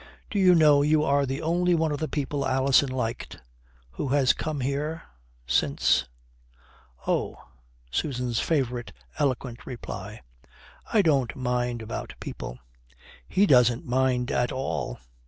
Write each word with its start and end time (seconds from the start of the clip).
"Do 0.31 0.39
you 0.39 0.55
know 0.55 0.81
you 0.81 1.03
are 1.03 1.27
the 1.27 1.43
only 1.43 1.75
one 1.75 1.91
of 1.91 1.99
the 1.99 2.07
people 2.07 2.43
Alison 2.47 2.89
liked 2.89 3.39
who 3.91 4.07
has 4.07 4.33
come 4.33 4.61
here 4.61 5.03
since?" 5.45 6.07
"Oh." 7.05 7.39
(Susan's 7.91 8.39
favourite 8.39 8.93
eloquent 9.19 9.63
reply.) 9.67 10.23
"I 10.91 11.03
don't 11.03 11.35
mind 11.35 11.83
about 11.83 12.15
people." 12.19 12.57
"He 13.27 13.45
doesn't 13.45 13.85
mind 13.85 14.31
at 14.31 14.51
all. 14.51 14.97